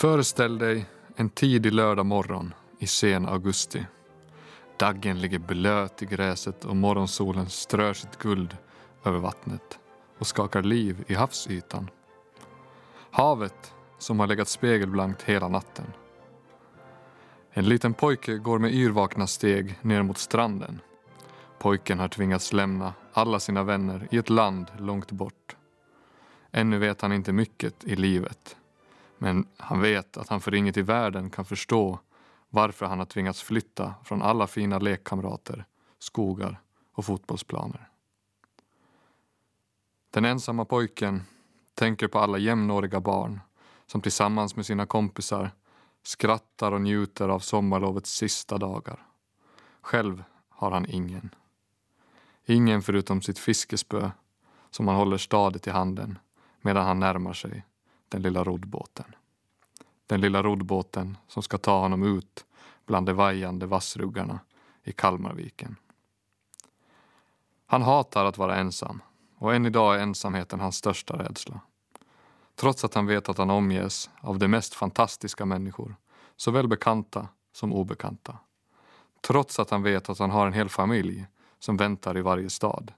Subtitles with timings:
[0.00, 3.86] Föreställ dig en tidig lördag morgon i sen augusti.
[4.76, 8.56] Daggen ligger blöt i gräset och morgonsolen strör sitt guld
[9.04, 9.78] över vattnet
[10.18, 11.90] och skakar liv i havsytan.
[13.10, 15.86] Havet som har legat spegelblankt hela natten.
[17.50, 20.80] En liten pojke går med yrvakna steg ner mot stranden.
[21.58, 25.56] Pojken har tvingats lämna alla sina vänner i ett land långt bort.
[26.52, 28.56] Ännu vet han inte mycket i livet.
[29.22, 31.98] Men han vet att han för inget i världen kan förstå
[32.48, 35.64] varför han har tvingats flytta från alla fina lekkamrater,
[35.98, 36.60] skogar
[36.92, 37.88] och fotbollsplaner.
[40.10, 41.22] Den ensamma pojken
[41.74, 43.40] tänker på alla jämnåriga barn
[43.86, 45.50] som tillsammans med sina kompisar
[46.02, 49.06] skrattar och njuter av sommarlovets sista dagar.
[49.80, 51.34] Själv har han ingen.
[52.44, 54.10] Ingen förutom sitt fiskespö
[54.70, 56.18] som han håller stadigt i handen
[56.60, 57.64] medan han närmar sig
[58.10, 59.14] den lilla roddbåten.
[60.06, 62.44] Den lilla roddbåten som ska ta honom ut
[62.86, 64.40] bland de vajande vassruggarna
[64.84, 65.76] i Kalmarviken.
[67.66, 69.02] Han hatar att vara ensam
[69.36, 71.60] och än idag är ensamheten hans största rädsla.
[72.54, 75.96] Trots att han vet att han omges av de mest fantastiska människor,
[76.36, 78.38] såväl bekanta som obekanta.
[79.20, 81.26] Trots att han vet att han har en hel familj
[81.58, 82.92] som väntar i varje stad.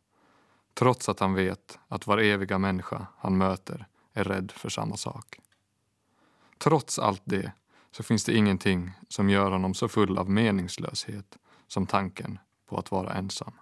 [0.74, 5.38] Trots att han vet att var eviga människa han möter är rädd för samma sak.
[6.58, 7.52] Trots allt det
[7.90, 12.90] så finns det ingenting som gör honom så full av meningslöshet som tanken på att
[12.90, 13.52] vara ensam.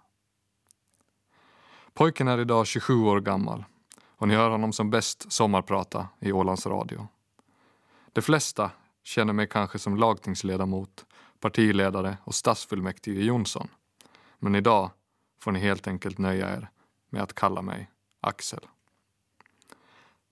[1.95, 3.65] Pojken är idag 27 år gammal
[4.07, 7.09] och ni hör honom som bäst sommarprata i Ålands Radio.
[8.13, 8.71] De flesta
[9.03, 11.07] känner mig kanske som lagtingsledamot,
[11.41, 13.69] partiledare och stadsfullmäktige Jonsson.
[14.39, 14.91] Men idag
[15.41, 16.71] får ni helt enkelt nöja er
[17.11, 17.91] med att kalla mig
[18.21, 18.67] Axel.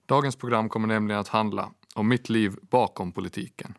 [0.09, 3.73] Dagens program kommer nämligen att handla om mitt liv bakom politiken.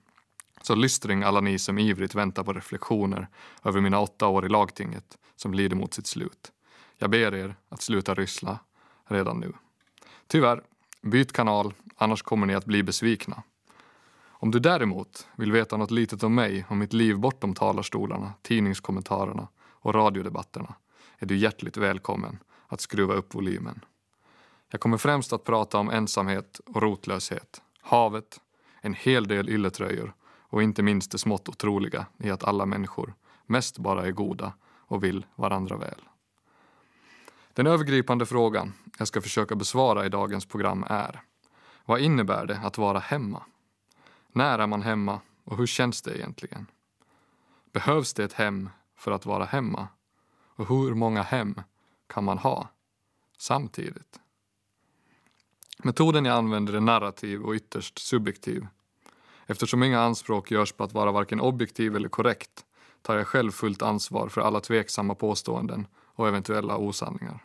[0.63, 3.29] Så lystring alla ni som ivrigt väntar på reflektioner
[3.65, 6.53] över mina åtta år i lagtinget som lider mot sitt slut.
[6.99, 8.59] Jag ber er att sluta ryssla
[9.05, 9.53] redan nu.
[10.27, 10.63] Tyvärr,
[11.03, 13.43] byt kanal, annars kommer ni att bli besvikna.
[14.29, 19.49] Om du däremot vill veta något litet om mig och mitt liv bortom talarstolarna, tidningskommentarerna
[19.59, 20.75] och radiodebatterna
[21.19, 23.85] är du hjärtligt välkommen att skruva upp volymen.
[24.72, 28.41] Jag kommer främst att prata om ensamhet och rotlöshet, havet,
[28.81, 33.14] en hel del ylletröjor och inte minst det smått otroliga i att alla människor
[33.47, 36.00] mest bara är goda och vill varandra väl.
[37.53, 41.22] Den övergripande frågan jag ska försöka besvara i dagens program är
[41.84, 43.42] Vad innebär det att vara hemma?
[44.32, 46.66] När är man hemma och hur känns det egentligen?
[47.72, 49.88] Behövs det ett hem för att vara hemma?
[50.56, 51.60] Och hur många hem
[52.06, 52.69] kan man ha
[53.38, 54.20] samtidigt?
[55.83, 58.67] Metoden jag använder är narrativ och ytterst subjektiv.
[59.47, 62.65] Eftersom inga anspråk görs på att vara varken objektiv eller korrekt
[63.03, 67.45] tar jag själv fullt ansvar för alla tveksamma påståenden och eventuella osanningar.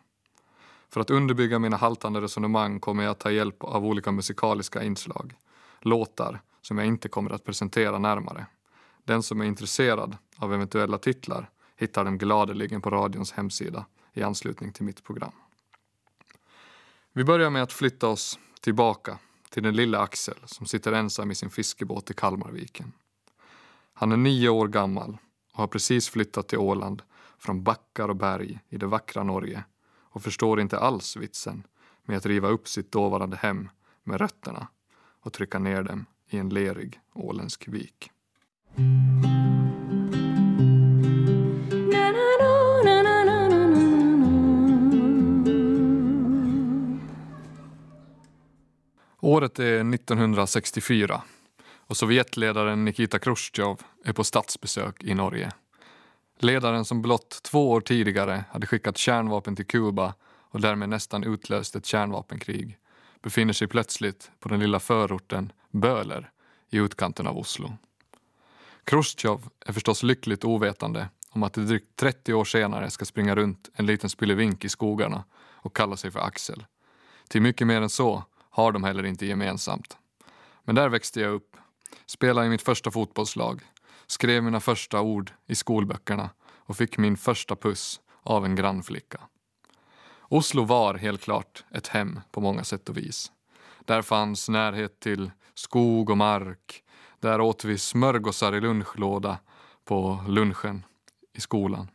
[0.90, 5.34] För att underbygga mina haltande resonemang kommer jag att ta hjälp av olika musikaliska inslag.
[5.82, 8.46] Låtar som jag inte kommer att presentera närmare.
[9.04, 14.74] Den som är intresserad av eventuella titlar hittar dem gladeligen på radions hemsida i anslutning
[14.74, 15.32] till mitt program.
[17.18, 19.18] Vi börjar med att flytta oss tillbaka
[19.50, 22.92] till den lilla Axel som sitter ensam i sin fiskebåt i Kalmarviken.
[23.94, 25.18] Han är nio år gammal
[25.54, 27.02] och har precis flyttat till Åland
[27.40, 31.64] från backar och berg i det vackra Norge och förstår inte alls vitsen
[32.06, 33.70] med att riva upp sitt dåvarande hem
[34.04, 34.68] med rötterna
[35.22, 38.12] och trycka ner dem i en lerig åländsk vik.
[49.26, 51.22] Året är 1964
[51.88, 55.52] och Sovjetledaren Nikita Khrushchev är på statsbesök i Norge.
[56.40, 61.76] Ledaren som blott två år tidigare hade skickat kärnvapen till Kuba och därmed nästan utlöst
[61.76, 62.78] ett kärnvapenkrig
[63.22, 66.30] befinner sig plötsligt på den lilla förorten Böler
[66.70, 67.78] i utkanten av Oslo.
[68.84, 73.70] Khrushchev är förstås lyckligt ovetande om att det drygt 30 år senare ska springa runt
[73.74, 76.66] en liten spillevink i skogarna och kalla sig för Axel.
[77.28, 78.24] Till mycket mer än så
[78.56, 79.98] har de heller inte gemensamt.
[80.64, 81.58] Men där växte jag upp,
[82.06, 83.62] spelade i mitt första fotbollslag,
[84.08, 89.22] skrev mina första ord i skolböckerna och fick min första puss av en grannflicka.
[90.20, 93.32] Oslo var helt klart ett hem på många sätt och vis.
[93.86, 96.84] Där fanns närhet till skog och mark.
[97.20, 99.38] Där åt vi smörgåsar i lunchlåda
[99.86, 100.86] på lunchen
[101.34, 101.88] i skolan.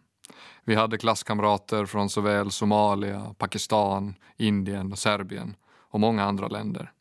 [0.64, 5.56] Vi hade klasskamrater från såväl Somalia, Pakistan, Indien och Serbien
[5.90, 6.92] och många andra länder.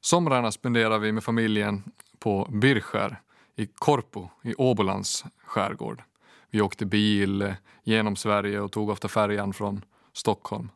[0.00, 1.82] Somrarna spenderar vi med familjen
[2.18, 3.20] på Birskär
[3.56, 6.02] i Korpo i Åbolands skärgård.
[6.50, 10.70] Vi åkte bil genom Sverige och tog ofta färjan från Stockholm.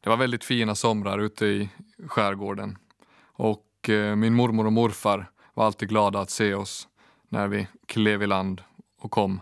[0.00, 1.70] Det var väldigt fina somrar ute i
[2.06, 2.78] skärgården
[3.22, 6.88] och eh, min mormor och morfar var alltid glada att se oss
[7.28, 8.62] när vi klev i land
[8.98, 9.40] och kom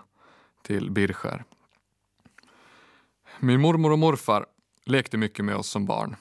[0.62, 1.44] till Birskär.
[3.40, 4.46] Min mormor och morfar
[4.86, 6.16] lekte mycket med oss som barn.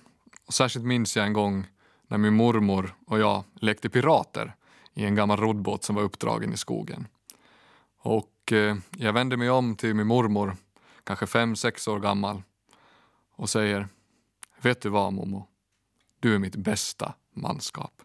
[0.45, 1.67] Och särskilt minns jag en gång
[2.07, 4.55] när min mormor och jag lekte pirater
[4.93, 7.07] i en gammal roddbåt som var uppdragen i skogen.
[7.97, 10.55] Och eh, jag vände mig om till min mormor,
[11.03, 12.41] kanske fem, sex år gammal
[13.35, 13.87] och säger
[14.61, 15.47] Vet du vad Momo?
[16.19, 18.01] Du är mitt bästa manskap.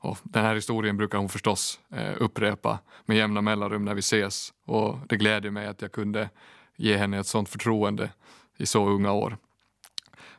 [0.00, 4.52] Och den här historien brukar hon förstås eh, upprepa med jämna mellanrum när vi ses
[4.64, 6.30] och det gläder mig att jag kunde
[6.76, 8.10] ge henne ett sånt förtroende
[8.58, 9.36] i så unga år.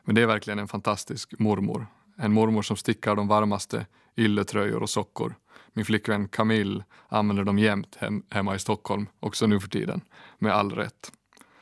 [0.04, 1.86] Men det är verkligen en fantastisk mormor.
[2.16, 3.86] En mormor som stickar de varmaste
[4.16, 5.34] ylletröjor och sockor.
[5.72, 10.00] Min flickvän Camille använder dem jämt hem, hemma i Stockholm, också nu för tiden,
[10.38, 11.12] med all rätt.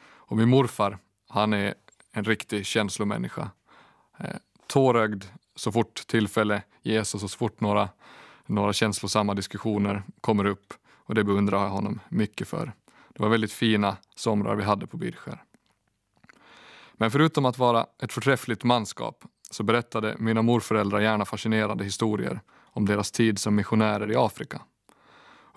[0.00, 1.74] Och min morfar, han är
[2.12, 3.50] en riktig känslomänniska.
[4.18, 7.88] Eh, tårögd så fort tillfälle ges och så fort några,
[8.46, 12.72] några känslosamma diskussioner kommer upp och det beundrar jag honom mycket för.
[13.08, 15.42] Det var väldigt fina somrar vi hade på Birskär.
[17.00, 22.86] Men förutom att vara ett förträffligt manskap så berättade mina morföräldrar gärna fascinerande historier om
[22.86, 24.60] deras tid som missionärer i Afrika.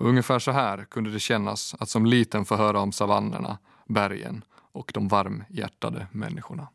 [0.02, 3.58] Och ungefär så här kunde det kännas att som liten få höra om savannerna,
[3.88, 6.68] bergen och de varmhjärtade människorna.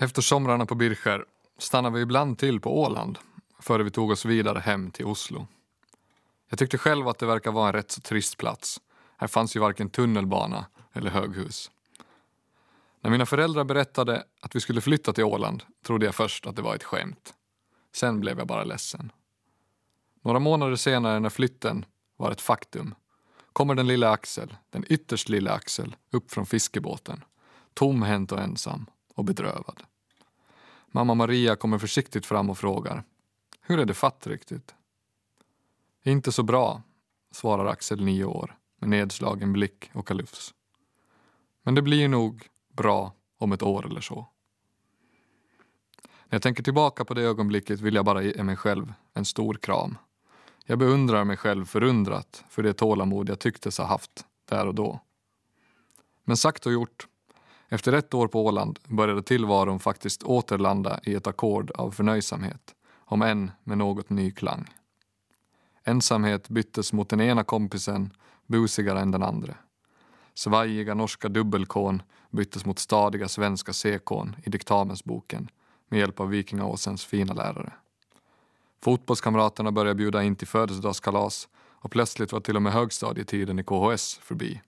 [0.00, 1.24] Efter somrarna på Birskär
[1.58, 3.18] stannade vi ibland till på Åland
[3.60, 5.46] före vi tog oss vidare hem till Oslo.
[6.48, 8.80] Jag tyckte själv att det verkar vara en rätt så trist plats.
[9.16, 11.70] Här fanns ju varken tunnelbana eller höghus.
[13.00, 16.62] När mina föräldrar berättade att vi skulle flytta till Åland trodde jag först att det
[16.62, 17.34] var ett skämt.
[17.92, 19.12] Sen blev jag bara ledsen.
[20.22, 21.84] Några månader senare när flytten
[22.16, 22.94] var ett faktum
[23.52, 27.24] kommer den lilla Axel, den ytterst lilla Axel, upp från fiskebåten.
[27.74, 29.82] Tomhänt och ensam och bedrövad.
[30.86, 33.02] Mamma Maria kommer försiktigt fram och frågar
[33.60, 34.74] Hur är det fatt riktigt?
[36.06, 36.82] Inte så bra,
[37.30, 40.54] svarar Axel nio år med nedslagen blick och kalufs.
[41.62, 44.16] Men det blir nog bra om ett år eller så.
[46.24, 49.54] När jag tänker tillbaka på det ögonblicket vill jag bara ge mig själv en stor
[49.54, 49.98] kram.
[50.64, 55.00] Jag beundrar mig själv förundrat för det tålamod jag tycktes ha haft där och då.
[56.24, 57.06] Men sagt och gjort.
[57.68, 63.22] Efter ett år på Åland började tillvaron faktiskt återlanda i ett ackord av förnöjsamhet, om
[63.22, 64.68] än med något ny klang.
[65.86, 68.12] Ensamhet byttes mot den ena kompisen,
[68.46, 69.54] busigare än den andra.
[70.34, 75.48] Svajiga norska dubbelkån byttes mot stadiga svenska C-kån i diktamensboken
[75.88, 77.72] med hjälp av Vikingaåsens fina lärare.
[78.82, 84.14] Fotbollskamraterna började bjuda in till födelsedagskalas och plötsligt var till och med högstadietiden i KHS
[84.14, 84.60] förbi.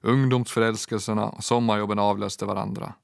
[0.00, 2.94] Ungdomsförälskelserna och sommarjobben avlöste varandra.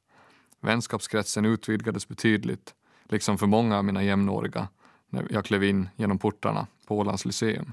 [0.61, 4.69] Vänskapskretsen utvidgades betydligt, liksom för många av mina jämnåriga
[5.09, 7.73] när jag klev in genom portarna på Ålands Lyceum.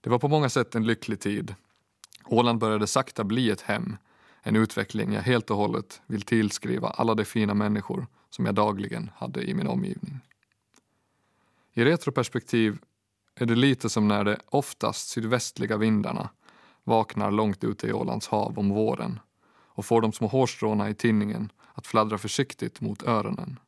[0.00, 1.54] Det var på många sätt en lycklig tid.
[2.24, 3.96] Åland började sakta bli ett hem,
[4.42, 9.10] en utveckling jag helt och hållet vill tillskriva alla de fina människor som jag dagligen
[9.16, 10.20] hade i min omgivning.
[11.72, 12.78] I retroperspektiv
[13.34, 16.28] är det lite som när de oftast sydvästliga vindarna
[16.84, 19.20] vaknar långt ute i Ålands hav om våren
[19.50, 23.58] och får de små hårstråna i tinningen att fladdra försiktigt mot öronen.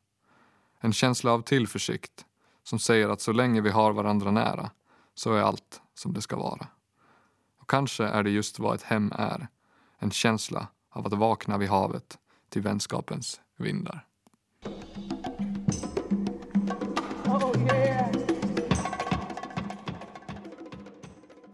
[0.79, 2.25] En känsla av tillförsikt
[2.63, 4.71] som säger att så länge vi har varandra nära
[5.13, 6.67] så är allt som det ska vara.
[7.59, 9.47] Och kanske är det just vad ett hem är,
[9.99, 12.17] en känsla av att vakna vid havet
[12.49, 14.05] till vänskapens vindar.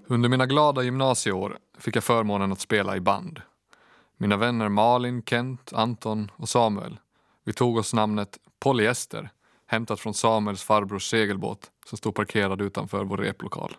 [0.09, 3.41] Under mina glada gymnasieår fick jag förmånen att spela i band.
[4.17, 6.99] Mina vänner Malin, Kent, Anton och Samuel,
[7.43, 9.29] vi tog oss namnet Polyester
[9.67, 13.77] hämtat från Samuels farbrors segelbåt som stod parkerad utanför vår replokal.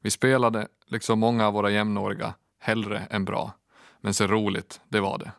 [0.00, 3.52] Vi spelade, liksom många av våra jämnåriga, hellre än bra.
[4.00, 5.32] Men så roligt, det var det.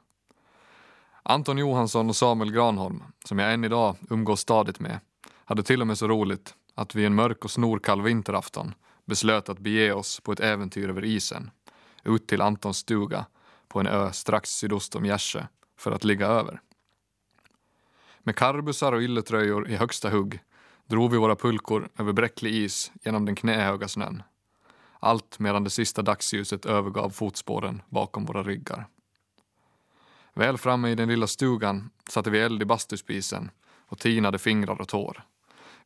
[1.24, 5.00] Anton Johansson och Samuel Granholm, som jag än idag umgås stadigt med,
[5.46, 8.74] hade till och med så roligt att vi en mörk och snorkall vinterafton
[9.06, 11.52] beslöt att bege oss på ett äventyr över isen,
[12.04, 13.26] ut till Antons stuga
[13.68, 15.44] på en ö strax sydost om Gärsö
[15.78, 16.62] för att ligga över.
[18.26, 20.40] Med karbusar och ylletröjor i högsta hugg
[20.86, 24.24] drog vi våra pulkor över bräcklig is genom den knähöga snön.
[25.00, 28.88] Allt medan det sista dagsljuset övergav fotspåren bakom våra ryggar.
[30.34, 33.52] Väl framme i den lilla stugan satte vi eld i bastuspisen
[33.88, 35.24] och tinade fingrar och tår.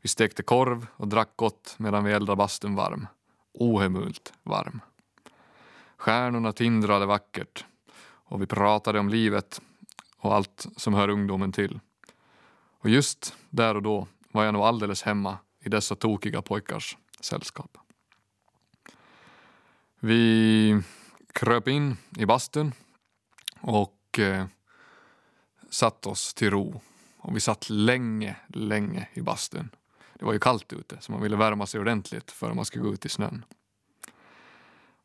[0.02, 3.08] Vi stekte korv och drack gott medan vi eldade bastun varm.
[3.54, 4.82] Ohemult varm.
[5.98, 7.66] Stjärnorna tindrade vackert
[8.04, 9.62] och vi pratade om livet
[10.18, 11.80] och allt som hör ungdomen till.
[12.78, 17.78] Och just där och då var jag nog alldeles hemma i dessa tokiga pojkars sällskap.
[20.00, 20.82] Vi
[21.34, 22.74] kröp in i bastun
[23.62, 24.46] och eh,
[25.70, 26.82] satt oss till ro.
[27.18, 29.70] Och vi satt länge, länge i bastun.
[30.14, 32.94] Det var ju kallt ute så man ville värma sig ordentligt för man skulle gå
[32.94, 33.46] ut i snön.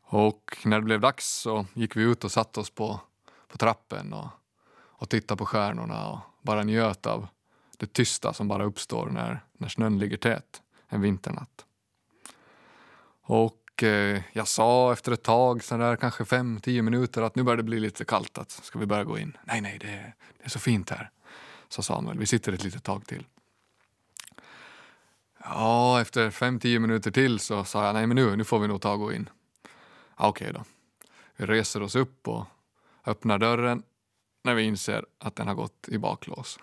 [0.01, 2.99] Och när det blev dags så gick vi ut och satte oss på,
[3.47, 4.27] på trappen och,
[4.75, 7.27] och tittade på stjärnorna och bara njöt av
[7.83, 11.65] det tysta som bara uppstår när, när snön ligger tät en vinternatt.
[13.21, 17.43] Och eh, jag sa efter ett tag, så där kanske fem, tio minuter, att nu
[17.43, 18.37] börjar det bli lite kallt.
[18.37, 19.37] Att ska vi börja gå in?
[19.43, 21.09] Nej, nej, det är, det är så fint här,
[21.69, 22.17] sa Samuel.
[22.17, 23.25] Vi sitter ett litet tag till.
[25.43, 28.67] Ja, efter fem, tio minuter till så sa jag nej men nu, nu får vi
[28.67, 29.29] nog ta och gå in.
[30.15, 30.63] Okej okay då.
[31.37, 32.45] Vi reser oss upp och
[33.05, 33.83] öppnar dörren
[34.43, 36.59] när vi inser att den har gått i baklås.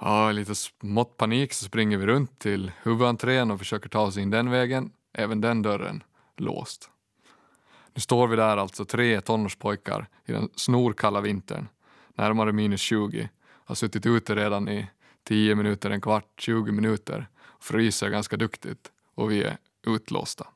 [0.00, 4.30] Ja, lite smått panik så springer vi runt till huvudentrén och försöker ta oss in
[4.30, 4.92] den vägen.
[5.12, 6.02] Även den dörren
[6.36, 6.90] låst.
[7.94, 11.68] Nu står vi där alltså tre tonårspojkar i den snorkalla vintern,
[12.14, 14.86] närmare minus 20, har suttit ute redan i
[15.24, 17.28] 10 minuter, en kvart, 20 minuter,
[17.60, 20.46] fryser ganska duktigt och vi är utlåsta.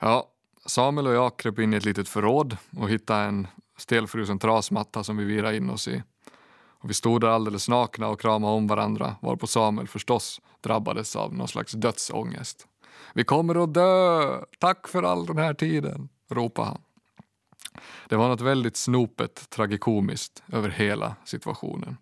[0.00, 0.30] Ja,
[0.66, 3.46] Samuel och jag kröp in i ett litet förråd och hittade en
[3.76, 6.02] stelfrusen trasmatta som vi virade in oss i.
[6.80, 11.34] Och vi stod där alldeles nakna och kramade om varandra varpå Samuel förstås drabbades av
[11.34, 12.66] någon slags dödsångest.
[13.14, 14.40] Vi kommer att dö!
[14.58, 16.08] Tack för all den här tiden!
[16.30, 16.80] ropade han.
[18.08, 21.96] Det var något väldigt snopet tragikomiskt över hela situationen.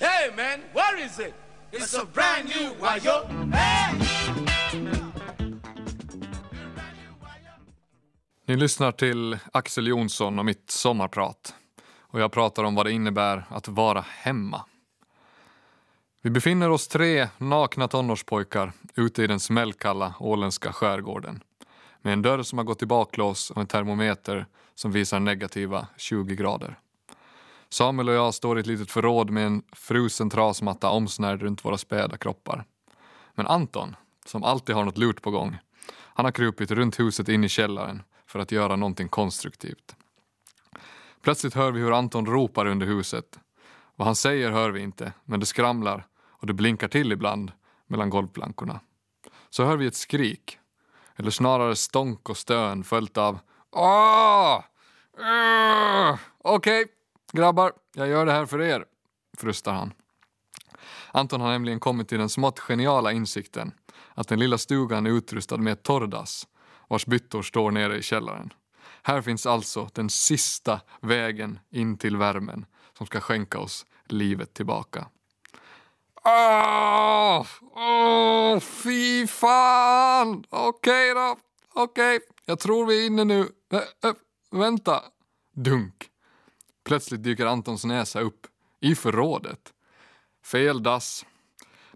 [0.00, 1.34] Hey man, where is it?
[1.72, 3.56] It's a brand new wire.
[3.56, 4.06] Hey!
[8.48, 11.54] Ni lyssnar till Axel Jonsson och mitt sommarprat.
[12.16, 14.64] Och jag pratar om vad det innebär att vara hemma.
[16.22, 21.42] Vi befinner oss tre nakna tonårspojkar ute i den smällkalla åländska skärgården
[22.02, 26.36] med en dörr som har gått i baklås och en termometer som visar negativa 20
[26.36, 26.78] grader.
[27.68, 31.78] Samuel och jag står i ett litet förråd med en frusen trasmatta omsnärd runt våra
[31.78, 32.64] späda kroppar.
[33.34, 33.96] Men Anton,
[34.26, 35.58] som alltid har något lurt på gång,
[35.92, 39.96] han har krupit runt huset in i källaren för att göra någonting konstruktivt.
[41.26, 43.38] Plötsligt hör vi hur Anton ropar under huset.
[43.96, 47.52] Vad han säger hör vi inte, men det skramlar och det blinkar till ibland
[47.86, 48.80] mellan golvplankorna.
[49.50, 50.58] Så hör vi ett skrik,
[51.16, 53.38] eller snarare stånk och stön följt av
[53.70, 54.56] Åh!
[55.18, 56.92] Uh, Okej, okay,
[57.32, 58.84] grabbar, jag gör det här för er,
[59.38, 59.92] frustar han.
[61.12, 63.72] Anton har nämligen kommit till den smått geniala insikten
[64.14, 66.46] att den lilla stugan är utrustad med ett torrdass
[66.88, 68.52] vars byttor står nere i källaren.
[69.06, 72.66] Här finns alltså den sista vägen in till värmen
[72.98, 75.08] som ska skänka oss livet tillbaka.
[76.22, 77.38] Ah!
[77.38, 80.44] Åh, oh, oh, fy fan!
[80.50, 81.36] Okej okay då,
[81.74, 82.16] okej.
[82.16, 82.28] Okay.
[82.44, 83.48] Jag tror vi är inne nu.
[83.72, 84.16] Äh, äh,
[84.50, 85.02] vänta.
[85.52, 86.10] Dunk.
[86.84, 88.46] Plötsligt dyker Antons näsa upp
[88.80, 89.72] i förrådet.
[90.44, 91.26] Fel dass.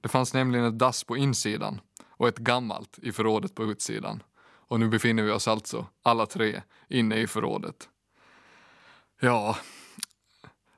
[0.00, 4.22] Det fanns nämligen ett dass på insidan och ett gammalt i förrådet på utsidan.
[4.70, 7.88] Och nu befinner vi oss alltså, alla tre, inne i förrådet.
[9.20, 9.56] Ja,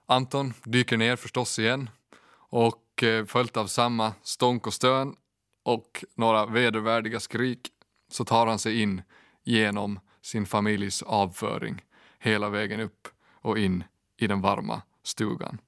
[0.07, 1.91] Anton dyker ner förstås igen
[2.35, 5.17] och eh, följt av samma stånk och stön
[5.63, 7.71] och några vedervärdiga skrik
[8.11, 9.03] så tar han sig in
[9.43, 11.83] genom sin familjs avföring
[12.19, 13.85] hela vägen upp och in
[14.17, 15.59] i den varma stugan.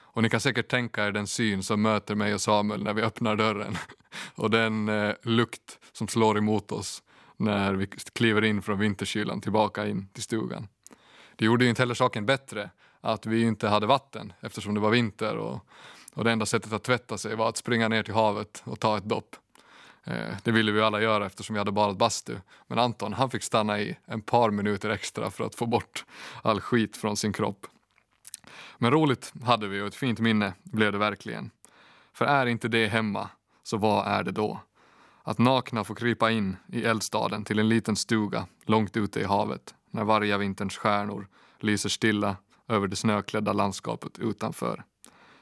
[0.00, 3.02] Och ni kan säkert tänka er den syn som möter mig och Samuel när vi
[3.02, 3.78] öppnar dörren
[4.34, 7.02] och den eh, lukt som slår emot oss
[7.36, 10.68] när vi kliver in från vinterkylan tillbaka in till stugan.
[11.36, 14.90] Det gjorde ju inte heller saken bättre att vi inte hade vatten eftersom det var
[14.90, 15.66] vinter och,
[16.14, 18.96] och det enda sättet att tvätta sig var att springa ner till havet och ta
[18.96, 19.36] ett dopp.
[20.04, 22.36] Eh, det ville vi alla göra eftersom vi hade badat bastu.
[22.66, 26.04] Men Anton han fick stanna i en par minuter extra för att få bort
[26.42, 27.66] all skit från sin kropp.
[28.78, 31.50] Men roligt hade vi och ett fint minne blev det verkligen.
[32.12, 33.30] För är inte det hemma,
[33.62, 34.60] så vad är det då?
[35.28, 39.74] Att nakna få krypa in i eldstaden till en liten stuga långt ute i havet
[39.90, 41.28] när varje vinterns stjärnor
[41.60, 42.36] lyser stilla
[42.68, 44.84] över det snöklädda landskapet utanför.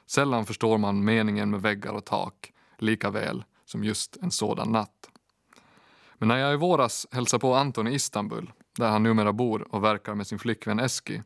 [0.05, 5.09] Sällan förstår man meningen med väggar och tak lika väl som just en sådan natt.
[6.17, 9.83] Men när jag i våras hälsade på Anton i Istanbul, där han numera bor och
[9.83, 11.21] verkar med sin flickvän Eski,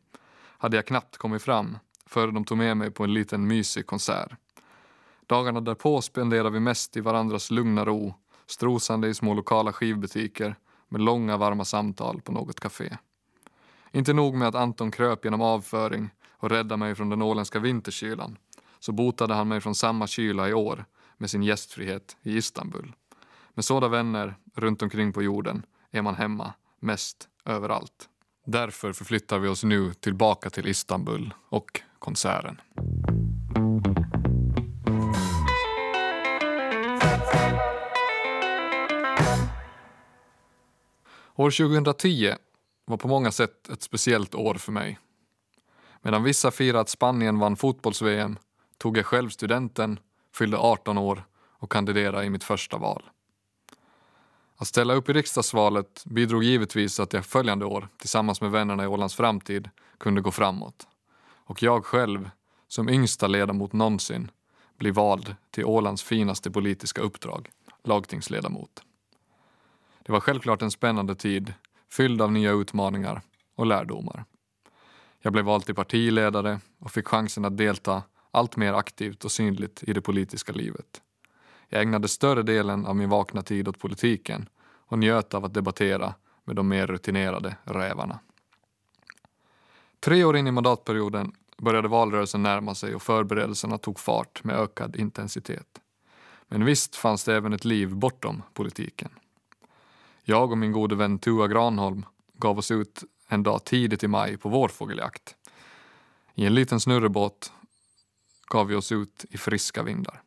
[0.58, 4.32] hade jag knappt kommit fram före de tog med mig på en liten mysig konsert.
[5.26, 8.14] Dagarna därpå spenderade vi mest i varandras lugna ro,
[8.50, 10.56] strosande i små lokala skivbutiker
[10.88, 12.96] med långa varma samtal på något café.
[13.92, 18.36] Inte nog med att Anton kröp genom avföring och räddade mig från den åländska vinterkylan
[18.80, 20.84] så botade han mig från samma kyla i år
[21.16, 22.92] med sin gästfrihet i Istanbul.
[23.54, 28.08] Med sådana vänner runt omkring på jorden är man hemma mest överallt.
[28.46, 32.60] Därför förflyttar vi oss nu tillbaka till Istanbul och konserten.
[41.40, 42.34] År 2010
[42.84, 44.98] var på många sätt ett speciellt år för mig.
[46.02, 48.38] Medan vissa firade att Spanien vann fotbolls-VM
[48.78, 49.98] tog jag själv studenten,
[50.34, 51.24] fyllde 18 år
[51.58, 53.02] och kandiderade i mitt första val.
[54.56, 58.86] Att ställa upp i riksdagsvalet bidrog givetvis att jag följande år tillsammans med vännerna i
[58.86, 60.86] Ålands framtid kunde gå framåt.
[61.44, 62.30] Och jag själv,
[62.68, 64.30] som yngsta ledamot någonsin,
[64.78, 67.50] blir vald till Ålands finaste politiska uppdrag,
[67.84, 68.82] lagtingsledamot.
[70.04, 71.54] Det var självklart en spännande tid,
[71.90, 73.22] fylld av nya utmaningar
[73.54, 74.24] och lärdomar.
[75.22, 79.82] Jag blev vald till partiledare och fick chansen att delta allt mer aktivt och synligt
[79.82, 81.02] i det politiska livet.
[81.68, 86.14] Jag ägnade större delen av min vakna tid åt politiken och njöt av att debattera
[86.44, 88.18] med de mer rutinerade rävarna.
[90.00, 94.96] Tre år in i mandatperioden började valrörelsen närma sig och förberedelserna tog fart med ökad
[94.96, 95.80] intensitet.
[96.48, 99.10] Men visst fanns det även ett liv bortom politiken.
[100.22, 104.36] Jag och min gode vän Tua Granholm gav oss ut en dag tidigt i maj
[104.36, 105.36] på vårfågeljakt.
[106.34, 107.52] I en liten snurrebåt
[108.48, 110.22] gav vi oss ut i friska vindar.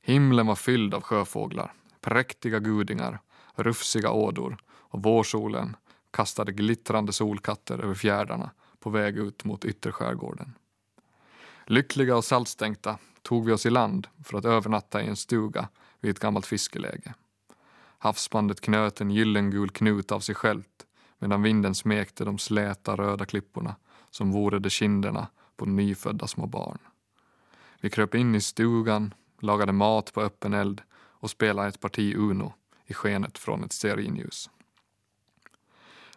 [0.00, 3.20] Himlen var fylld av sjöfåglar, präktiga gudingar,
[3.54, 5.76] rufsiga ådor och vårsolen
[6.10, 10.54] kastade glittrande solkatter över fjärdarna på väg ut mot ytterskärgården.
[11.66, 15.68] Lyckliga och saltstänkta tog vi oss i land för att övernatta i en stuga
[16.00, 17.14] vid ett gammalt fiskeläge.
[18.02, 20.86] Havsbandet knöt en gyllengul knut av sig självt
[21.18, 23.76] medan vinden smekte de släta röda klipporna
[24.10, 26.78] som vore de kinderna på nyfödda små barn.
[27.80, 32.52] Vi kröp in i stugan, lagade mat på öppen eld och spelade ett parti Uno
[32.86, 34.50] i skenet från ett stearinljus.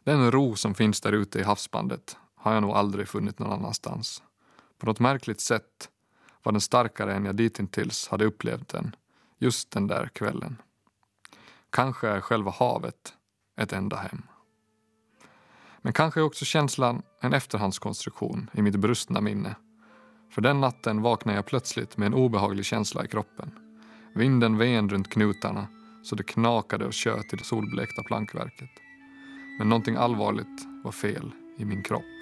[0.03, 4.23] Den ro som finns där ute i havsbandet har jag nog aldrig funnit någon annanstans.
[4.77, 5.89] På något märkligt sätt
[6.43, 8.95] var den starkare än jag ditintills hade upplevt den
[9.37, 10.57] just den där kvällen.
[11.75, 13.13] Kanske är själva havet
[13.61, 14.21] ett enda hem.
[15.81, 19.55] Men kanske är också känslan en efterhandskonstruktion i mitt brustna minne.
[20.31, 23.51] För den natten vaknade jag plötsligt med en obehaglig känsla i kroppen.
[24.15, 25.67] Vinden ven runt knutarna
[26.03, 28.71] så det knakade och tjöt i det solblekta plankverket.
[29.59, 32.14] Men någonting allvarligt var fel i min kropp.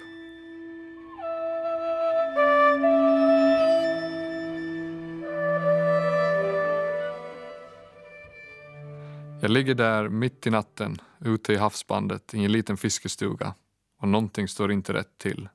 [9.44, 13.54] Jag ligger där mitt i natten ute i havsbandet i en liten fiskestuga
[13.98, 15.48] och någonting står inte rätt till.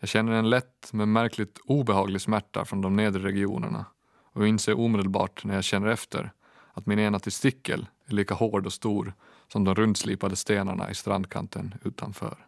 [0.00, 3.84] Jag känner en lätt men märkligt obehaglig smärta från de nedre regionerna
[4.32, 6.32] och inser omedelbart när jag känner efter
[6.72, 9.12] att min ena testikel är lika hård och stor
[9.48, 12.46] som de rundslipade stenarna i strandkanten utanför.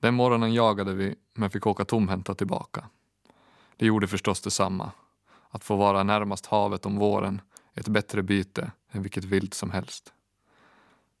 [0.00, 2.84] Den morgonen jagade vi men fick åka tomhänta tillbaka.
[3.76, 4.90] Det gjorde förstås detsamma.
[5.50, 7.40] Att få vara närmast havet om våren
[7.78, 10.12] ett bättre byte än vilket vilt som helst.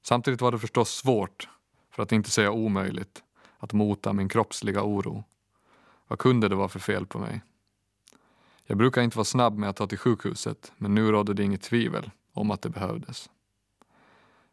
[0.02, 1.48] Samtidigt var det förstås svårt,
[1.90, 3.22] för att inte säga omöjligt,
[3.58, 5.24] att mota min kroppsliga oro.
[6.08, 7.42] Vad kunde det vara för fel på mig?
[8.64, 11.62] Jag brukar inte vara snabb med att ta till sjukhuset men nu rådde det inget
[11.62, 13.30] tvivel om att det behövdes.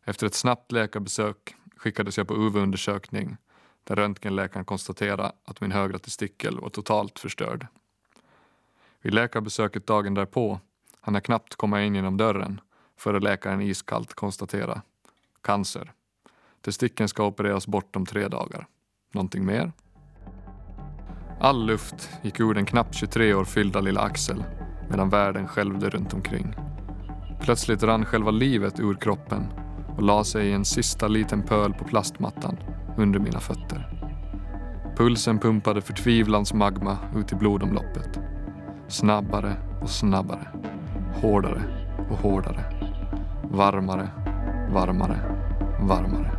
[0.03, 3.37] Efter ett snabbt läkarbesök skickades jag på UV-undersökning
[3.83, 7.67] där röntgenläkaren konstaterade att min högra testikel var totalt förstörd.
[9.01, 10.59] Vid läkarbesöket dagen därpå
[11.05, 12.61] hann jag knappt komma in genom dörren
[12.97, 14.81] före läkaren iskallt konstaterade
[15.41, 15.91] cancer.
[16.61, 18.67] Testikeln ska opereras bort om tre dagar.
[19.13, 19.71] Någonting mer?
[21.39, 24.43] All luft gick ur den knappt 23 år fyllda lilla Axel
[24.89, 26.55] medan världen skälvde runt omkring.
[27.41, 29.47] Plötsligt rann själva livet ur kroppen
[29.97, 32.57] och la sig i en sista liten pöl på plastmattan
[32.97, 33.89] under mina fötter.
[34.97, 38.19] Pulsen pumpade förtvivlans magma ut i blodomloppet.
[38.87, 40.47] Snabbare och snabbare.
[41.21, 41.63] Hårdare
[42.09, 42.65] och hårdare.
[43.43, 44.09] Varmare,
[44.73, 45.17] varmare,
[45.81, 46.31] varmare.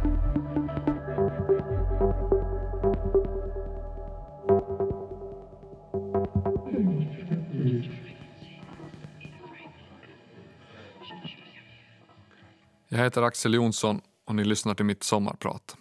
[12.89, 15.77] Jag heter Axel Jonsson och ni lyssnar till mitt sommarprat.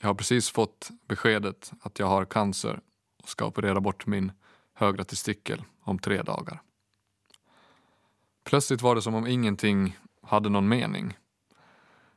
[0.00, 2.80] Jag har precis fått beskedet att jag har cancer
[3.22, 4.32] och ska operera bort min
[4.74, 6.60] högra testikel om tre dagar.
[8.46, 11.18] Plötsligt var det som om ingenting hade någon mening.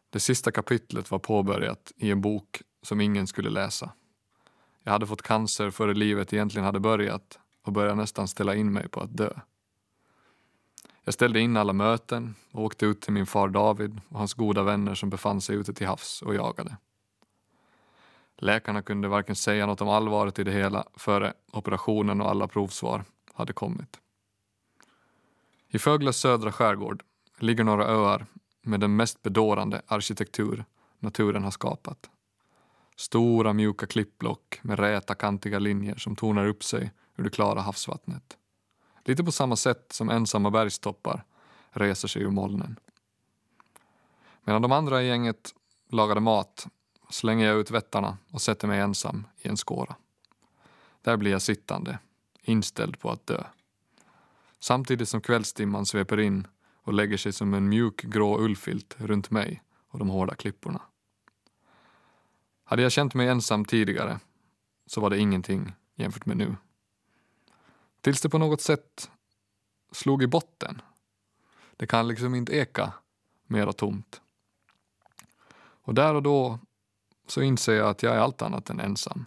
[0.09, 3.91] Det sista kapitlet var påbörjat i en bok som ingen skulle läsa.
[4.83, 8.89] Jag hade fått cancer före livet egentligen hade börjat och började nästan ställa in mig
[8.89, 9.33] på att dö.
[11.03, 14.63] Jag ställde in alla möten och åkte ut till min far David och hans goda
[14.63, 16.77] vänner som befann sig ute till havs och jagade.
[18.37, 23.03] Läkarna kunde varken säga något om allvaret i det hela före operationen och alla provsvar
[23.33, 23.99] hade kommit.
[25.71, 27.03] I Föglas södra skärgård
[27.39, 28.25] ligger några öar
[28.62, 30.65] med den mest bedårande arkitektur
[30.99, 32.10] naturen har skapat.
[32.95, 38.38] Stora mjuka klippblock med räta kantiga linjer som tornar upp sig ur det klara havsvattnet.
[39.05, 41.23] Lite på samma sätt som ensamma bergstoppar
[41.71, 42.79] reser sig ur molnen.
[44.43, 45.55] Medan de andra i gänget
[45.89, 46.67] lagade mat
[47.10, 49.95] slänger jag ut vättarna och sätter mig ensam i en skåra.
[51.01, 51.99] Där blir jag sittande,
[52.41, 53.43] inställd på att dö.
[54.59, 56.47] Samtidigt som kvällsdimman sveper in
[56.83, 60.81] och lägger sig som en mjuk grå ullfilt runt mig och de hårda klipporna.
[62.63, 64.19] Hade jag känt mig ensam tidigare
[64.85, 66.55] så var det ingenting jämfört med nu.
[68.01, 69.11] Tills det på något sätt
[69.91, 70.81] slog i botten.
[71.77, 72.93] Det kan liksom inte eka
[73.47, 74.21] mera tomt.
[75.81, 76.59] Och där och då
[77.27, 79.25] så inser jag att jag är allt annat än ensam.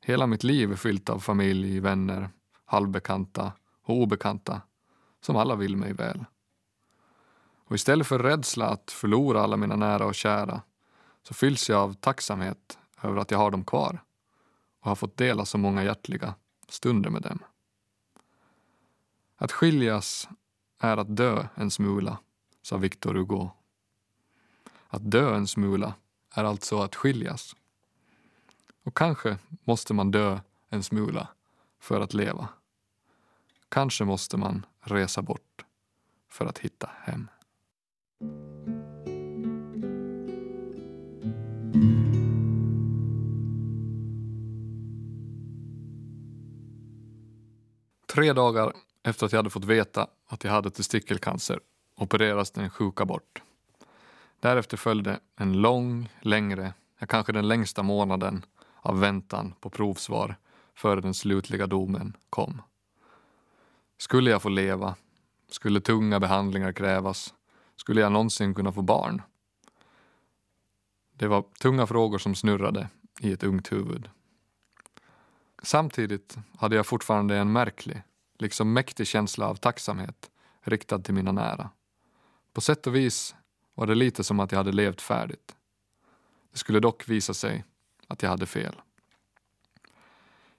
[0.00, 2.30] Hela mitt liv är fyllt av familj, vänner,
[2.64, 3.52] halvbekanta
[3.86, 4.60] och obekanta
[5.20, 6.24] som alla vill mig väl.
[7.64, 10.62] Och istället för rädsla att förlora alla mina nära och kära
[11.22, 14.02] så fylls jag av tacksamhet över att jag har dem kvar
[14.80, 16.34] och har fått dela så många hjärtliga
[16.68, 17.38] stunder med dem.
[19.36, 20.28] Att skiljas
[20.78, 22.18] är att dö en smula,
[22.62, 23.50] sa Victor Hugo.
[24.88, 25.94] Att dö en smula
[26.34, 27.56] är alltså att skiljas.
[28.84, 31.28] Och kanske måste man dö en smula
[31.80, 32.48] för att leva.
[33.76, 35.64] Kanske måste man resa bort
[36.28, 37.28] för att hitta hem.
[48.06, 51.60] Tre dagar efter att jag hade fått veta att jag hade testikelcancer
[51.96, 53.42] opereras den sjuka bort.
[54.40, 58.44] Därefter följde en lång, längre, ja kanske den längsta månaden
[58.76, 60.36] av väntan på provsvar
[60.74, 62.62] före den slutliga domen kom.
[63.98, 64.94] Skulle jag få leva?
[65.48, 67.34] Skulle tunga behandlingar krävas?
[67.76, 69.22] Skulle jag någonsin kunna få barn?
[71.12, 72.88] Det var tunga frågor som snurrade
[73.20, 74.10] i ett ungt huvud.
[75.62, 78.02] Samtidigt hade jag fortfarande en märklig,
[78.38, 80.30] liksom mäktig känsla av tacksamhet
[80.62, 81.70] riktad till mina nära.
[82.52, 83.34] På sätt och vis
[83.74, 85.56] var det lite som att jag hade levt färdigt.
[86.52, 87.64] Det skulle dock visa sig
[88.08, 88.74] att jag hade fel.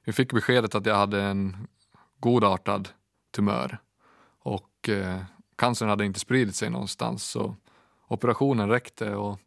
[0.04, 1.68] Vi fick beskedet att jag hade en
[2.20, 2.90] godartad
[3.32, 3.78] tumör
[4.40, 5.22] och eh,
[5.56, 7.56] cancern hade inte spridit sig någonstans så
[8.08, 9.40] operationen räckte och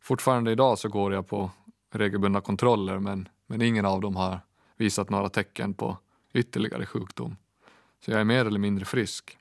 [0.00, 1.50] fortfarande idag så går jag på
[1.90, 4.40] regelbundna kontroller men, men ingen av dem har
[4.76, 5.98] visat några tecken på
[6.32, 7.36] ytterligare sjukdom.
[8.04, 9.38] Så jag är mer eller mindre frisk.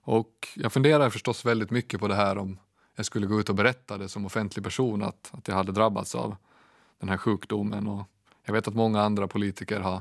[0.00, 2.58] Och jag funderar förstås väldigt mycket på det här om
[2.96, 6.14] jag skulle gå ut och berätta det som offentlig person att, att jag hade drabbats
[6.14, 6.36] av
[6.98, 7.88] den här sjukdomen.
[7.88, 8.06] Och
[8.44, 10.00] jag vet att många andra politiker har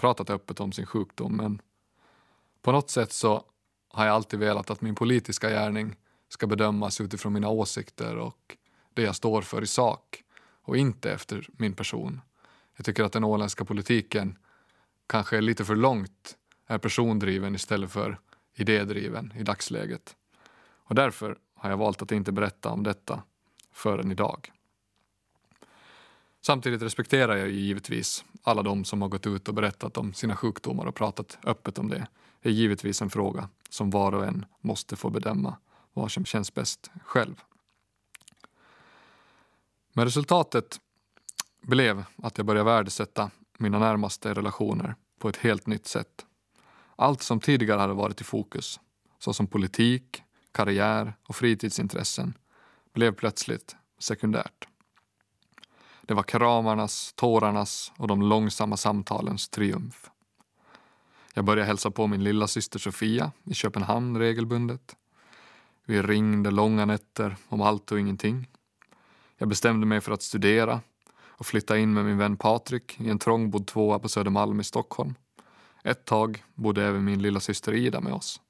[0.00, 1.62] pratat öppet om sin sjukdom men
[2.62, 3.44] på något sätt så
[3.88, 5.96] har jag alltid velat att min politiska gärning
[6.28, 8.56] ska bedömas utifrån mina åsikter och
[8.94, 10.24] det jag står för i sak
[10.62, 12.20] och inte efter min person.
[12.76, 14.38] Jag tycker att den åländska politiken
[15.06, 16.36] kanske är lite för långt
[16.66, 18.18] är persondriven istället för
[18.54, 20.16] idédriven i dagsläget.
[20.84, 23.22] Och därför har jag valt att inte berätta om detta
[23.72, 24.52] förrän idag.
[26.40, 30.86] Samtidigt respekterar jag givetvis alla de som har gått ut och berättat om sina sjukdomar
[30.86, 32.06] och pratat öppet om det.
[32.42, 35.56] Är givetvis en fråga som var och en måste få bedöma
[35.92, 37.34] vad som känns bäst själv.
[39.92, 40.80] Men resultatet
[41.62, 46.26] blev att jag började värdesätta mina närmaste relationer på ett helt nytt sätt.
[46.96, 48.80] Allt som tidigare hade varit i fokus,
[49.18, 50.22] såsom politik,
[50.52, 52.34] karriär och fritidsintressen,
[52.92, 54.69] blev plötsligt sekundärt.
[56.10, 60.10] Det var kramarnas, tårarnas och de långsamma samtalens triumf.
[61.34, 64.96] Jag började hälsa på min lilla syster Sofia i Köpenhamn regelbundet.
[65.84, 68.48] Vi ringde långa nätter om allt och ingenting.
[69.36, 70.80] Jag bestämde mig för att studera
[71.22, 75.14] och flytta in med min vän Patrik i en trångbodd tvåa på Södermalm i Stockholm.
[75.84, 78.40] Ett tag bodde även min lilla syster Ida med oss.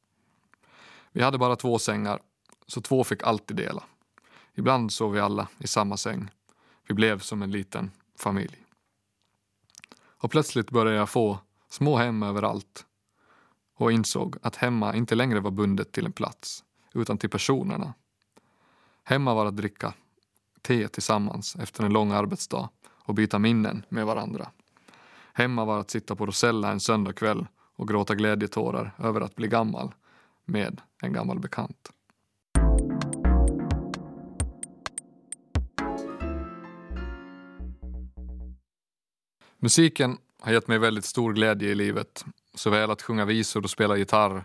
[1.12, 2.20] Vi hade bara två sängar,
[2.66, 3.82] så två fick alltid dela.
[4.54, 6.30] Ibland sov vi alla i samma säng,
[6.90, 8.64] vi blev som en liten familj.
[10.00, 12.87] Och plötsligt började jag få små hem överallt
[13.76, 17.94] och insåg att hemma inte längre var bundet till en plats utan till personerna.
[19.05, 19.94] Hemma var att dricka
[20.62, 24.50] te tillsammans efter en lång arbetsdag och byta minnen med varandra.
[25.33, 29.94] Hemma var att sitta på Rosella en söndagkväll och gråta glädjetårar över att bli gammal
[30.44, 31.92] med en gammal bekant.
[39.62, 43.96] Musiken har gett mig väldigt stor glädje i livet, såväl att sjunga visor och spela
[43.96, 44.44] gitarr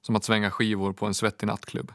[0.00, 1.92] som att svänga skivor på en svettig nattklubb.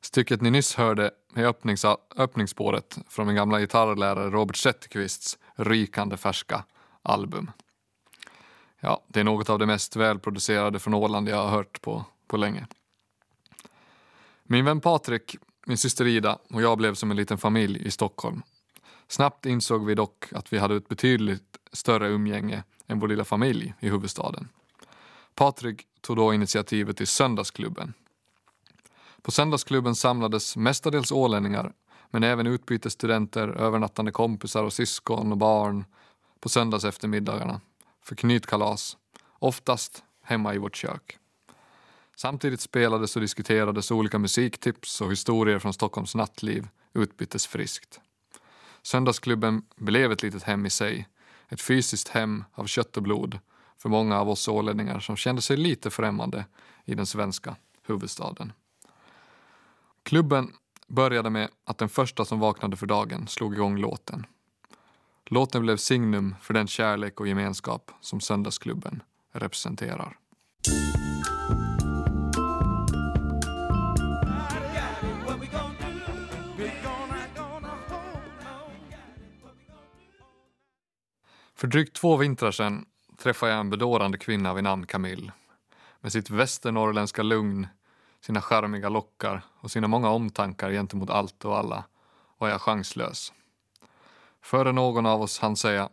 [0.00, 1.84] Stycket ni nyss hörde är öppnings
[2.16, 6.64] öppningsspåret från min gamla gitarrlärare Robert Zetterqvists rykande färska
[7.02, 7.50] album.
[8.80, 12.36] Ja, det är något av det mest välproducerade från Åland jag har hört på, på
[12.36, 12.66] länge.
[14.42, 18.42] Min vän Patrik, min syster Ida och jag blev som en liten familj i Stockholm.
[19.08, 23.74] Snabbt insåg vi dock att vi hade ett betydligt större umgänge än vår lilla familj
[23.80, 24.48] i huvudstaden.
[25.34, 27.94] Patrik tog då initiativet till Söndagsklubben.
[29.22, 31.72] På Söndagsklubben samlades mestadels ålänningar
[32.10, 35.84] men även utbytesstudenter, övernattande kompisar och syskon och barn
[36.40, 37.60] på söndags eftermiddagarna
[38.02, 38.96] för knytkalas,
[39.38, 41.18] oftast hemma i vårt kök.
[42.16, 48.00] Samtidigt spelades och diskuterades olika musiktips och historier från Stockholms nattliv utbyttes friskt.
[48.86, 51.08] Söndagsklubben blev ett litet hem i sig,
[51.48, 53.38] ett fysiskt hem av kött och blod
[53.78, 56.44] för många av oss ålänningar som kände sig lite främmande
[56.84, 58.52] i den svenska huvudstaden.
[60.02, 60.52] Klubben
[60.86, 64.26] började med att den första som vaknade för dagen slog igång låten.
[65.26, 70.18] Låten blev signum för den kärlek och gemenskap som Söndagsklubben representerar.
[81.64, 82.84] För drygt två vintrar sedan
[83.18, 85.32] träffade jag en bedårande kvinna vid namn Camille.
[86.00, 87.66] Med sitt västernorrländska lugn,
[88.20, 91.84] sina charmiga lockar och sina många omtankar gentemot allt och alla
[92.38, 93.32] var jag chanslös.
[94.42, 95.88] Före någon av oss hann säga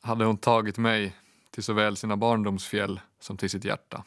[0.00, 1.16] hade hon tagit mig
[1.50, 4.04] till såväl sina barndomsfjäll som till sitt hjärta.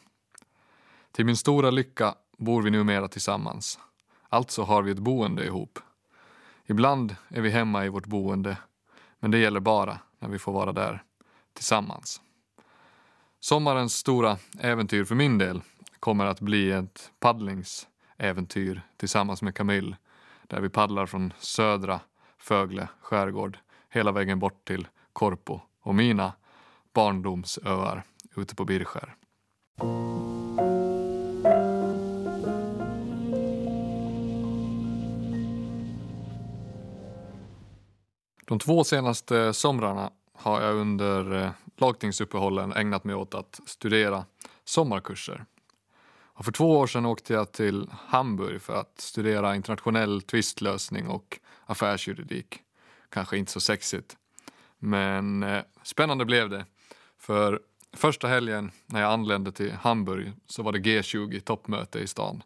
[1.12, 3.78] Till min stora lycka bor vi numera tillsammans.
[4.28, 5.78] Alltså har vi ett boende ihop.
[6.66, 8.56] Ibland är vi hemma i vårt boende,
[9.24, 11.02] men det gäller bara när vi får vara där
[11.52, 12.20] tillsammans.
[13.40, 15.60] Sommarens stora äventyr för min del
[16.00, 19.96] kommer att bli ett paddlingsäventyr tillsammans med Camille
[20.42, 22.00] där vi paddlar från södra
[22.38, 23.58] Fögle skärgård
[23.90, 26.32] hela vägen bort till Korpo och mina
[26.92, 28.02] barndomsöar
[28.36, 29.14] ute på Birskär.
[38.46, 44.24] De två senaste somrarna har jag under eh, lagtingsuppehållen ägnat mig åt att studera
[44.64, 45.44] sommarkurser.
[46.36, 51.40] Och för två år sedan åkte jag till Hamburg för att studera internationell tvistlösning och
[51.66, 52.60] affärsjuridik.
[53.08, 54.16] Kanske inte så sexigt.
[54.78, 56.66] Men eh, spännande blev det.
[57.18, 57.60] För
[57.92, 62.42] första helgen när jag anlände till Hamburg så var det G20 toppmöte i stan.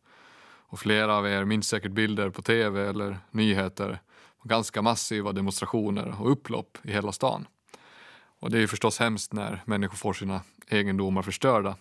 [0.71, 4.01] Och flera av er minns säkert bilder på tv eller nyheter
[4.49, 7.47] ganska massiva demonstrationer och upplopp i hela stan.
[8.41, 11.77] Och det är ju förstås hemskt när människor får sina egendomar förstörda.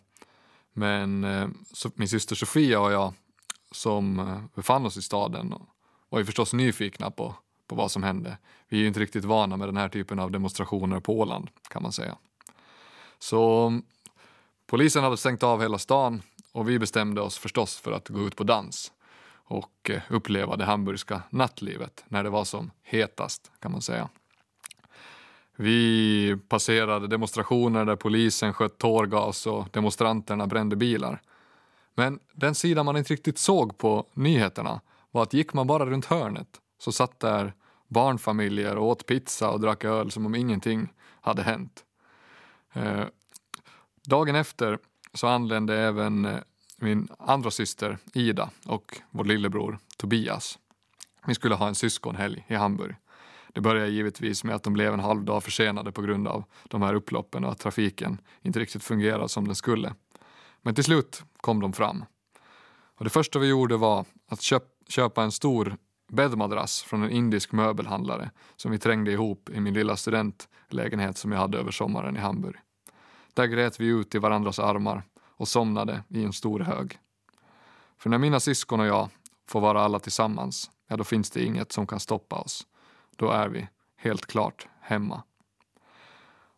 [0.74, 3.14] Men eh, så, min syster Sofia och jag
[3.72, 5.54] som eh, befann oss i staden
[6.10, 7.36] var ju förstås nyfikna på,
[7.68, 8.38] på vad som hände.
[8.70, 11.84] Vi är ju inte riktigt vana med den här typen av demonstrationer på Åland kan
[11.84, 12.18] man säga.
[13.20, 13.72] Så
[14.68, 18.36] polisen hade stängt av hela stan och vi bestämde oss förstås för att gå ut
[18.36, 18.92] på dans
[19.48, 24.10] och eh, uppleva det hamburgska nattlivet när det var som hetast kan man säga.
[25.56, 31.22] Vi passerade demonstrationer där polisen sköt tårgas och demonstranterna brände bilar.
[31.96, 34.82] Men den sida man inte riktigt såg på nyheterna
[35.12, 36.48] var att gick man bara runt hörnet
[36.80, 37.54] så satt där
[37.88, 41.84] barnfamiljer och åt pizza och drack öl som om ingenting hade hänt.
[42.74, 43.06] Eh,
[44.06, 44.80] dagen efter
[45.14, 46.40] så anlände även eh,
[46.78, 50.60] min andra syster Ida och vår lillebror Tobias.
[51.26, 52.96] Vi skulle ha en syskonhelg i Hamburg.
[53.54, 56.82] Det började givetvis med att de blev en halv dag försenade på grund av de
[56.82, 59.94] här upploppen och att trafiken inte riktigt fungerade som den skulle.
[60.62, 62.06] Men till slut kom de fram.
[62.98, 65.78] Och det första vi gjorde var att köp köpa en stor
[66.12, 71.40] bäddmadrass från en indisk möbelhandlare som vi trängde ihop i min lilla studentlägenhet som jag
[71.40, 72.56] hade över sommaren i Hamburg.
[73.34, 75.04] Där grät vi ut i varandras armar
[75.38, 77.00] och somnade i en stor hög.
[77.98, 79.10] För när mina syskon och jag
[79.48, 82.68] får vara alla tillsammans, ja då finns det inget som kan stoppa oss.
[83.16, 85.24] då är vi helt klart hemma.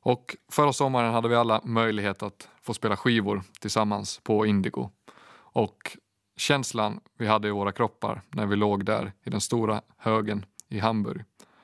[0.02, 4.90] Och förra sommaren hade vi alla möjlighet att få spela skivor tillsammans på Indigo.
[5.32, 5.98] Och
[6.38, 10.80] känslan vi hade i våra kroppar när vi låg där i den stora högen i
[10.80, 11.24] Hamburg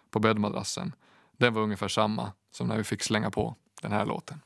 [0.10, 0.96] på bäddmadrassen,
[1.32, 4.42] den var ungefär samma som när vi fick slänga på den här låten.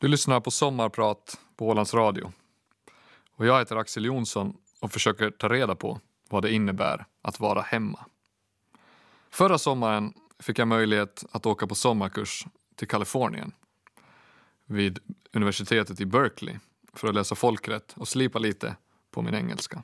[0.00, 2.32] Du lyssnar på Sommarprat på Ålands Radio.
[3.30, 7.60] Och jag heter Axel Jonsson och försöker ta reda på vad det innebär att vara
[7.62, 8.04] hemma.
[9.30, 13.52] Förra sommaren fick jag möjlighet att åka på sommarkurs till Kalifornien
[14.66, 14.98] vid
[15.32, 16.56] universitetet i Berkeley
[16.92, 18.76] för att läsa folkrätt och slipa lite
[19.10, 19.82] på min engelska.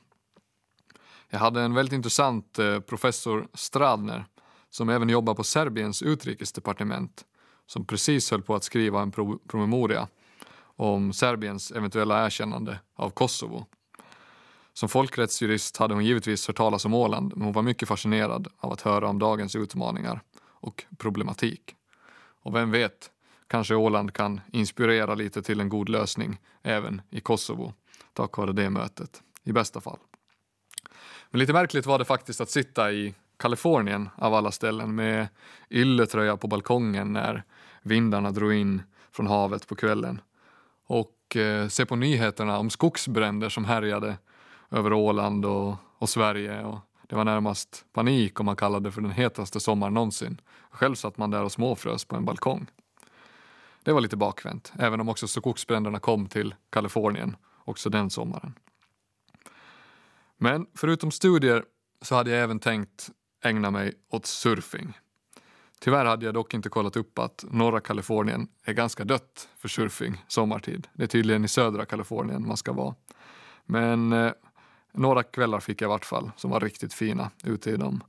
[1.29, 4.25] Jag hade en väldigt intressant eh, professor Stradner
[4.69, 7.25] som även jobbar på Serbiens utrikesdepartement
[7.67, 10.07] som precis höll på att skriva en pro promemoria
[10.75, 13.65] om Serbiens eventuella erkännande av Kosovo.
[14.73, 18.73] Som folkrättsjurist hade hon givetvis hört talas om Åland men hon var mycket fascinerad av
[18.73, 21.75] att höra om dagens utmaningar och problematik.
[22.41, 23.11] Och vem vet,
[23.47, 27.73] kanske Åland kan inspirera lite till en god lösning även i Kosovo
[28.15, 29.99] tack vare det mötet, i bästa fall.
[31.31, 35.27] Men lite märkligt var det faktiskt att sitta i Kalifornien av alla ställen med
[35.69, 37.43] ylletröja på balkongen när
[37.85, 40.21] vindarna drog in från havet på kvällen
[40.85, 44.17] och eh, se på nyheterna om skogsbränder som härjade
[44.71, 46.63] över Åland och, och Sverige.
[46.63, 50.41] Och det var närmast panik och man kallade det för den hetaste sommaren någonsin.
[50.69, 52.67] Själv satt man där och småfrös på en balkong.
[53.83, 58.53] Det var lite bakvänt, även om också skogsbränderna kom till Kalifornien också den sommaren.
[60.37, 61.65] Men förutom studier
[62.01, 63.09] så hade jag även tänkt
[63.43, 64.97] ägna mig åt surfing.
[65.85, 70.23] Tyvärr hade jag dock inte kollat upp att norra Kalifornien är ganska dött för surfing
[70.27, 70.87] sommartid.
[70.93, 72.95] Det är tydligen i södra Kalifornien man ska vara.
[73.65, 74.31] Men eh,
[74.91, 78.03] några kvällar fick jag i vart fall som var riktigt fina ute i de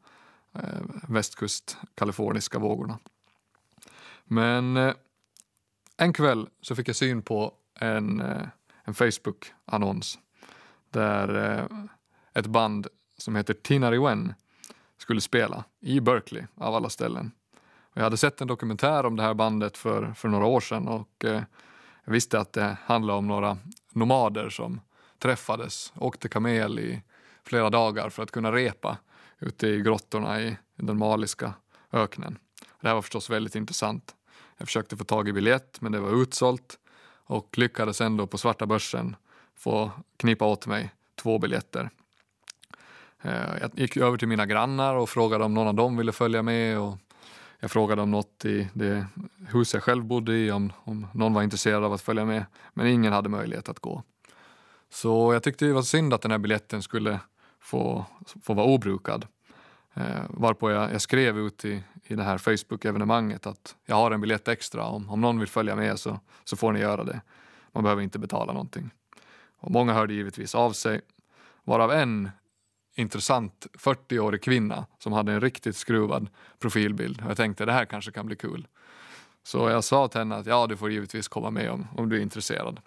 [0.55, 2.99] eh, västkust-kaliforniska vågorna.
[4.25, 4.95] Men eh,
[5.97, 8.49] en kväll så fick jag syn på en, eh,
[8.85, 10.19] en Facebook-annons
[10.91, 11.67] där eh,
[12.35, 12.87] ett band
[13.19, 14.35] som heter Tinariwen
[14.99, 17.33] skulle spela i Berkeley av alla ställen.
[17.97, 21.25] Jag hade sett en dokumentär om det här bandet för, för några år sedan och
[21.25, 21.43] eh,
[22.05, 23.59] jag visste att det handlade om några
[23.93, 24.81] nomader som
[25.19, 27.03] träffades, åkte kamel i
[27.45, 28.97] flera dagar för att kunna repa
[29.39, 31.55] ute i grottorna i, den maliska
[31.93, 32.39] öknen.
[32.81, 34.15] Det här var förstås väldigt intressant.
[34.57, 36.79] Jag försökte få tag i biljett men det var utsålt
[37.25, 39.17] och lyckades ändå på svarta börsen
[39.55, 41.91] få knipa åt mig två biljetter.
[43.23, 46.43] Eh, jag gick över till mina grannar och frågade om någon av dem ville följa
[46.43, 46.99] med och
[47.61, 49.07] jag frågade om något i det
[49.49, 52.45] hus jag själv bodde i, om, om någon var intresserad av att följa med.
[52.75, 54.03] Men ingen hade möjlighet att gå.
[54.91, 57.21] Så jag tyckte det var synd att den här biljetten skulle
[57.61, 58.05] få,
[58.43, 59.27] få vara obrukad.
[59.95, 64.21] Eh, varpå jag, jag, skrev ut i, i det här Facebook-evenemanget att jag har en
[64.21, 64.85] biljett extra.
[64.85, 67.21] Om, om någon vill följa med så, så får ni göra det.
[67.73, 68.91] Man behöver inte betala någonting.
[69.59, 71.01] Och många hörde givetvis av sig,
[71.65, 72.31] varav en
[72.97, 76.29] intressant 40-årig kvinna som hade en riktigt skruvad
[76.59, 77.23] profilbild.
[77.25, 78.67] Och jag tänkte det här kanske kan bli kul.
[79.43, 82.17] Så jag sa till henne att ja, du får givetvis komma med om, om du
[82.17, 82.81] är intresserad.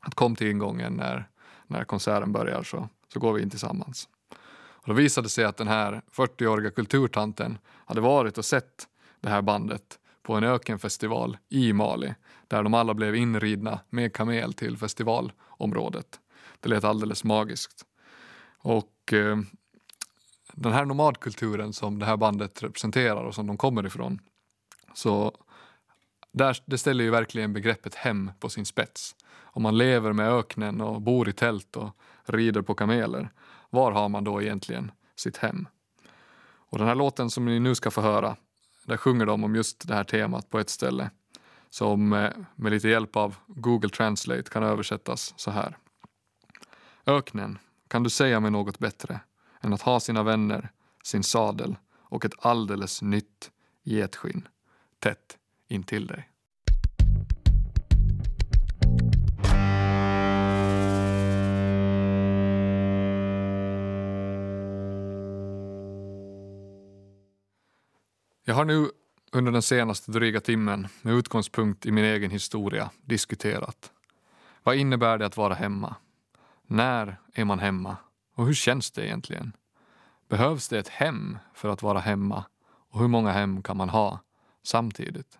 [0.00, 1.28] Att kom till ingången när,
[1.66, 4.08] när konserten börjar så, så går vi in tillsammans.
[4.52, 8.88] Och då visade det sig att den här 40-åriga kulturtanten hade varit och sett
[9.20, 12.14] det här bandet på en ökenfestival i Mali
[12.48, 16.20] där de alla blev inridna med kamel till festivalområdet.
[16.60, 17.84] Det lät alldeles magiskt.
[18.58, 19.38] Och eh,
[20.52, 24.18] den här nomadkulturen som det här bandet representerar och som de kommer ifrån,
[24.94, 25.32] så
[26.32, 29.16] där, det ställer ju verkligen begreppet hem på sin spets.
[29.52, 33.30] Om man lever med öknen och bor i tält och rider på kameler,
[33.70, 35.68] var har man då egentligen sitt hem?
[36.70, 38.36] Och den här låten som ni nu ska få höra,
[38.84, 41.10] där sjunger de om just det här temat på ett ställe
[41.70, 45.76] som eh, med lite hjälp av Google Translate kan översättas så här.
[47.06, 47.58] Öknen
[47.90, 49.20] kan du säga mig något bättre
[49.60, 50.70] än att ha sina vänner,
[51.04, 53.50] sin sadel och ett alldeles nytt
[53.82, 54.48] getskinn
[54.98, 55.38] tätt
[55.68, 56.28] intill dig.
[68.44, 68.90] Jag har nu
[69.32, 73.92] under den senaste dryga timmen med utgångspunkt i min egen historia diskuterat.
[74.62, 75.96] Vad innebär det att vara hemma?
[76.72, 77.96] När är man hemma?
[78.34, 79.52] Och hur känns det egentligen?
[80.28, 82.44] Behövs det ett hem för att vara hemma?
[82.90, 84.20] Och hur många hem kan man ha
[84.62, 85.38] samtidigt?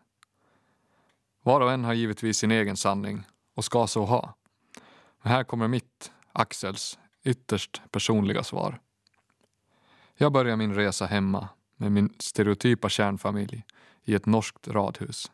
[1.42, 3.24] Var och en har givetvis sin egen sanning
[3.54, 4.34] och ska så ha.
[5.22, 8.80] Men här kommer mitt, Axels, ytterst personliga svar.
[10.14, 13.64] Jag börjar min resa hemma med min stereotypa kärnfamilj
[14.04, 15.30] i ett norskt radhus.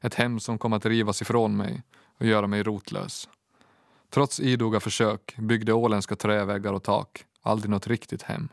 [0.00, 1.82] Ett hem som kom att rivas ifrån mig
[2.18, 3.28] och göra mig rotlös.
[4.14, 8.48] Trots idoga försök byggde åländska träväggar och tak aldrig något riktigt hem.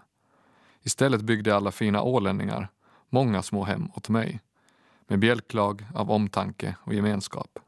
[0.82, 2.68] Istället byggde alla fina ålänningar
[3.10, 4.40] många små hem åt mig
[5.08, 7.60] med bjälklag av omtanke och gemenskap.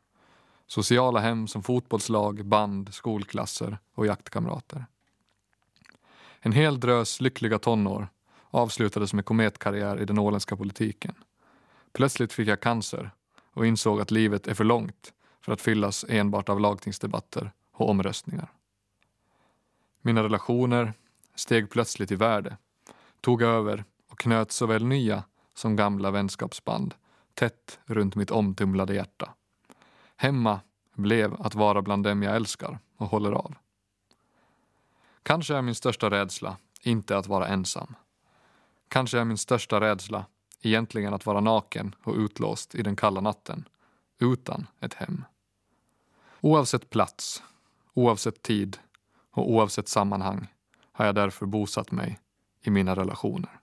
[0.67, 4.85] Sociala hem som fotbollslag, band, skolklasser och jaktkamrater.
[6.39, 8.07] En hel drös lyckliga tonår
[8.49, 11.15] avslutades med kometkarriär i den åländska politiken.
[11.93, 13.11] Plötsligt fick jag cancer
[13.53, 17.51] och insåg att livet är för långt för att fyllas enbart av lagtingsdebatter
[17.81, 18.51] och omröstningar.
[20.01, 20.93] Mina relationer
[21.35, 22.57] steg plötsligt i värde,
[23.21, 25.23] tog över och knöt såväl nya
[25.53, 26.95] som gamla vänskapsband
[27.33, 29.33] tätt runt mitt omtumlade hjärta.
[30.15, 30.59] Hemma
[30.93, 33.55] blev att vara bland dem jag älskar och håller av.
[35.23, 37.95] Kanske är min största rädsla inte att vara ensam.
[38.87, 40.25] Kanske är min största rädsla
[40.61, 43.67] egentligen att vara naken och utlåst i den kalla natten,
[44.19, 45.25] utan ett hem.
[46.41, 47.43] Oavsett plats,
[47.93, 48.77] oavsett tid
[49.31, 50.47] och oavsett sammanhang
[50.91, 52.19] har jag därför bosatt mig
[52.61, 53.59] i mina relationer.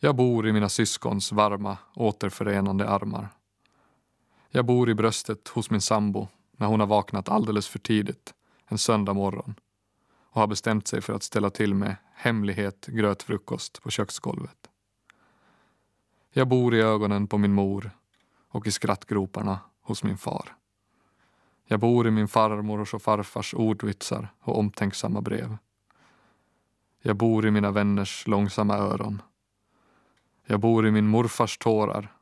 [0.00, 3.28] Jag bor i mina syskons varma, återförenande armar.
[4.50, 8.34] Jag bor i bröstet hos min sambo när hon har vaknat alldeles för tidigt
[8.66, 9.54] en söndag morgon
[10.30, 14.68] och har bestämt sig för att ställa till med hemlighet grötfrukost på köksgolvet.
[16.30, 17.90] Jag bor i ögonen på min mor
[18.48, 20.57] och i skrattgroparna hos min far.
[21.70, 25.56] Jag bor i min farmors och farfars ordvitsar och omtänksamma brev.
[27.02, 29.22] Jag bor i mina vänners långsamma öron.
[30.46, 32.12] Jag bor i min morfars tårar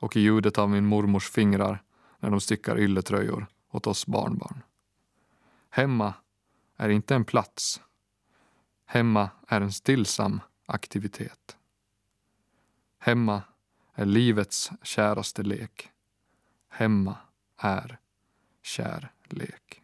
[0.00, 1.82] och i ljudet av min mormors fingrar
[2.18, 4.62] när de stickar ylletröjor åt oss barnbarn.
[5.70, 6.14] Hemma
[6.76, 7.80] är inte en plats.
[8.86, 11.56] Hemma är en stillsam aktivitet.
[12.98, 13.42] Hemma
[13.94, 15.90] är livets käraste lek.
[16.68, 17.16] Hemma
[17.56, 17.98] är
[18.64, 19.82] kärlek.